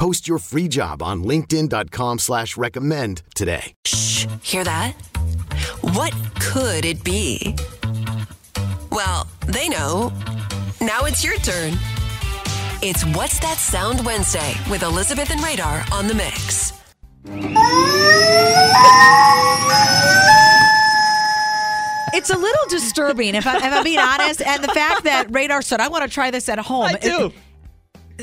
Post 0.00 0.26
your 0.26 0.38
free 0.38 0.66
job 0.66 1.02
on 1.02 1.24
linkedin.com 1.24 2.20
slash 2.20 2.56
recommend 2.56 3.20
today. 3.34 3.74
Shh, 3.84 4.24
hear 4.42 4.64
that? 4.64 4.92
What 5.82 6.16
could 6.40 6.86
it 6.86 7.04
be? 7.04 7.54
Well, 8.90 9.28
they 9.46 9.68
know. 9.68 10.10
Now 10.80 11.04
it's 11.04 11.22
your 11.22 11.36
turn. 11.36 11.74
It's 12.80 13.04
What's 13.14 13.40
That 13.40 13.58
Sound 13.58 14.06
Wednesday 14.06 14.54
with 14.70 14.84
Elizabeth 14.84 15.30
and 15.30 15.44
Radar 15.44 15.84
on 15.92 16.06
the 16.06 16.14
mix. 16.14 16.72
It's 22.14 22.30
a 22.30 22.38
little 22.38 22.68
disturbing, 22.70 23.34
if, 23.34 23.46
I, 23.46 23.58
if 23.58 23.64
I'm 23.64 23.84
being 23.84 23.98
honest. 23.98 24.40
And 24.40 24.64
the 24.64 24.68
fact 24.68 25.04
that 25.04 25.26
Radar 25.30 25.60
said, 25.60 25.80
I 25.80 25.88
want 25.88 26.04
to 26.04 26.08
try 26.08 26.30
this 26.30 26.48
at 26.48 26.58
home. 26.58 26.84
I 26.84 26.94
do. 26.94 27.32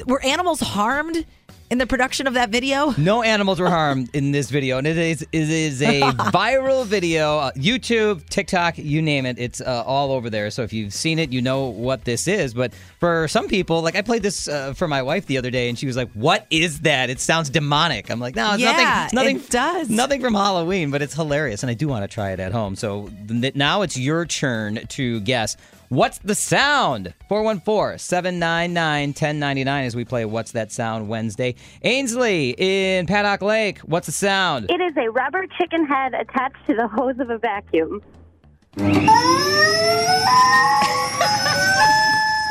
were 0.07 0.25
animals 0.25 0.59
harmed 0.59 1.23
in 1.69 1.77
the 1.79 1.87
production 1.87 2.27
of 2.27 2.33
that 2.35 2.49
video? 2.49 2.93
No 2.97 3.23
animals 3.23 3.59
were 3.59 3.69
harmed 3.69 4.09
in 4.15 4.31
this 4.31 4.49
video, 4.49 4.77
and 4.77 4.87
it 4.87 4.97
is 4.97 5.21
it 5.21 5.27
is 5.49 5.81
a 5.81 6.01
viral 6.31 6.85
video. 6.85 7.39
Uh, 7.39 7.51
YouTube, 7.53 8.27
TikTok, 8.29 8.77
you 8.77 9.01
name 9.01 9.25
it, 9.25 9.37
it's 9.39 9.59
uh, 9.61 9.83
all 9.85 10.11
over 10.11 10.29
there. 10.29 10.49
So 10.51 10.63
if 10.63 10.71
you've 10.73 10.93
seen 10.93 11.19
it, 11.19 11.31
you 11.31 11.41
know 11.41 11.65
what 11.65 12.05
this 12.05 12.27
is. 12.27 12.53
But 12.53 12.73
for 12.99 13.27
some 13.27 13.47
people, 13.47 13.81
like 13.81 13.95
I 13.95 14.01
played 14.01 14.23
this 14.23 14.47
uh, 14.47 14.73
for 14.73 14.87
my 14.87 15.01
wife 15.01 15.25
the 15.25 15.37
other 15.37 15.51
day, 15.51 15.69
and 15.69 15.77
she 15.77 15.85
was 15.87 15.97
like, 15.97 16.11
"What 16.13 16.45
is 16.49 16.81
that? 16.81 17.09
It 17.09 17.19
sounds 17.19 17.49
demonic." 17.49 18.09
I'm 18.09 18.19
like, 18.19 18.35
"No, 18.35 18.53
it's 18.53 18.61
Yeah, 18.61 18.71
nothing. 18.71 19.03
It's 19.05 19.13
nothing. 19.13 19.35
it 19.37 19.49
does. 19.49 19.89
Nothing 19.89 20.21
from 20.21 20.33
Halloween, 20.33 20.91
but 20.91 21.01
it's 21.01 21.13
hilarious, 21.13 21.63
and 21.63 21.69
I 21.69 21.73
do 21.73 21.87
want 21.87 22.03
to 22.03 22.07
try 22.07 22.31
it 22.31 22.39
at 22.39 22.51
home. 22.51 22.75
So 22.75 23.09
th- 23.27 23.55
now 23.55 23.81
it's 23.81 23.97
your 23.97 24.25
turn 24.25 24.85
to 24.87 25.19
guess. 25.21 25.57
What's 25.89 26.17
the 26.17 26.35
sound? 26.35 27.13
414 27.29 27.97
799 27.97 29.09
1099 29.09 29.85
as 29.85 29.95
we 29.95 30.03
play 30.03 30.25
What's 30.25 30.51
That 30.51 30.69
Sound 30.69 31.07
Wednesday. 31.07 31.55
Ainsley 31.81 32.53
in 32.57 33.05
Paddock 33.05 33.41
Lake, 33.41 33.79
what's 33.79 34.07
the 34.07 34.11
sound? 34.11 34.69
It 34.69 34.81
is 34.81 34.97
a 34.97 35.09
rubber 35.09 35.47
chicken 35.57 35.85
head 35.85 36.13
attached 36.13 36.57
to 36.67 36.75
the 36.75 36.89
hose 36.89 37.17
of 37.19 37.29
a 37.29 37.37
vacuum. 37.37 38.01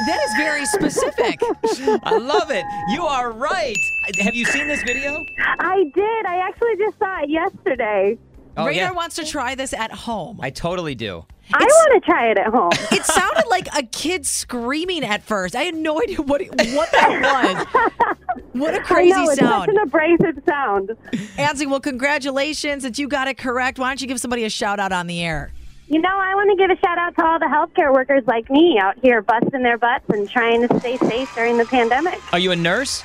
That 0.07 0.21
is 0.25 0.35
very 0.39 0.65
specific. 0.65 1.39
I 2.05 2.17
love 2.17 2.51
it. 2.51 2.65
You 2.89 3.05
are 3.05 3.33
right. 3.33 3.77
Have 4.21 4.35
you 4.35 4.47
seen 4.47 4.67
this 4.67 4.83
video? 4.83 5.23
I 5.59 5.85
did. 5.95 6.27
I 6.27 6.39
actually 6.39 6.77
just 6.79 6.99
saw 6.99 7.21
it 7.23 7.29
yesterday. 7.29 8.17
Oh, 8.57 8.65
Radar 8.65 8.75
yeah. 8.75 8.91
wants 8.93 9.17
to 9.17 9.27
try 9.27 9.55
this 9.55 9.75
at 9.75 9.93
home. 9.93 10.39
I 10.41 10.49
totally 10.49 10.95
do. 10.95 11.27
I 11.53 11.65
want 11.65 12.03
to 12.03 12.11
try 12.11 12.31
it 12.31 12.39
at 12.39 12.49
home. 12.49 12.71
It 12.93 13.05
sounded 13.05 13.47
like 13.49 13.69
a 13.77 13.83
kid 13.83 14.27
screaming 14.27 15.05
at 15.05 15.23
first. 15.23 15.55
I 15.55 15.63
had 15.63 15.75
no 15.75 16.01
idea 16.01 16.23
what 16.23 16.41
what 16.41 16.91
that 16.93 17.67
was. 17.67 18.43
What 18.53 18.75
a 18.75 18.81
crazy 18.81 19.11
know, 19.11 19.29
it's 19.29 19.39
sound. 19.39 19.67
such 19.67 19.69
an 19.69 19.79
abrasive 19.79 20.43
sound. 20.47 20.91
Ansley, 21.37 21.67
well, 21.67 21.81
congratulations 21.81 22.83
that 22.85 22.99
you 22.99 23.07
got 23.07 23.29
it 23.29 23.37
correct. 23.37 23.79
Why 23.79 23.89
don't 23.89 24.01
you 24.01 24.07
give 24.07 24.19
somebody 24.19 24.45
a 24.45 24.51
shout 24.51 24.81
out 24.81 24.93
on 24.93 25.07
the 25.07 25.23
air? 25.23 25.53
You 25.89 26.01
know, 26.01 26.09
I 26.09 26.35
want 26.35 26.51
to 26.51 26.57
give 26.57 26.71
a 26.71 26.81
shout 26.81 26.99
out 26.99 27.15
to 27.17 27.25
all 27.25 27.39
the 27.39 27.47
healthcare 27.47 27.93
workers 27.93 28.25
like 28.27 28.51
me 28.51 28.79
out 28.81 28.99
here 29.03 29.23
busting 29.23 29.63
their 29.63 29.79
butts 29.79 30.05
and 30.09 30.29
trying 30.29 30.67
to 30.67 30.81
stay 30.81 30.97
safe 30.97 31.33
during 31.35 31.59
the 31.59 31.67
pandemic. 31.67 32.21
Are 32.33 32.39
you 32.39 32.51
a 32.51 32.57
nurse? 32.57 33.05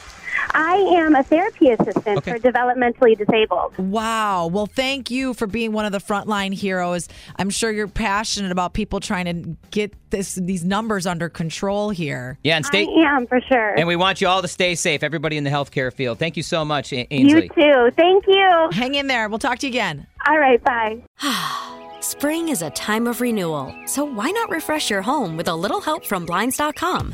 I 0.53 0.75
am 0.97 1.15
a 1.15 1.23
therapy 1.23 1.69
assistant 1.69 2.17
Okay. 2.19 2.31
for 2.33 2.39
developmentally 2.39 3.17
disabled. 3.17 3.77
Wow. 3.77 4.47
Well, 4.47 4.65
thank 4.65 5.09
you 5.11 5.33
for 5.33 5.47
being 5.47 5.71
one 5.71 5.85
of 5.85 5.91
the 5.91 5.99
frontline 5.99 6.53
heroes. 6.53 7.07
I'm 7.37 7.49
sure 7.49 7.71
you're 7.71 7.87
passionate 7.87 8.51
about 8.51 8.73
people 8.73 8.99
trying 8.99 9.25
to 9.25 9.55
get 9.71 9.93
this 10.09 10.35
these 10.35 10.63
numbers 10.65 11.05
under 11.07 11.29
control 11.29 11.89
here. 11.89 12.37
Yeah, 12.43 12.57
and 12.57 12.65
stay. 12.65 12.85
I 12.85 13.15
am 13.15 13.27
for 13.27 13.39
sure. 13.41 13.75
And 13.77 13.87
we 13.87 13.95
want 13.95 14.19
you 14.21 14.27
all 14.27 14.41
to 14.41 14.47
stay 14.47 14.75
safe. 14.75 15.03
Everybody 15.03 15.37
in 15.37 15.43
the 15.43 15.49
healthcare 15.49 15.91
field. 15.93 16.19
Thank 16.19 16.35
you 16.37 16.43
so 16.43 16.65
much, 16.65 16.91
A- 16.93 17.07
you 17.09 17.47
too. 17.49 17.91
Thank 17.95 18.25
you. 18.27 18.69
Hang 18.71 18.95
in 18.95 19.07
there. 19.07 19.29
We'll 19.29 19.39
talk 19.39 19.59
to 19.59 19.67
you 19.67 19.71
again. 19.71 20.05
All 20.27 20.37
right. 20.37 20.61
Bye. 20.63 21.01
Spring 22.01 22.49
is 22.49 22.61
a 22.61 22.71
time 22.71 23.05
of 23.07 23.21
renewal, 23.21 23.73
so 23.85 24.03
why 24.03 24.31
not 24.31 24.49
refresh 24.49 24.89
your 24.89 25.03
home 25.03 25.37
with 25.37 25.47
a 25.47 25.55
little 25.55 25.79
help 25.81 26.03
from 26.03 26.25
Blinds.com? 26.25 27.13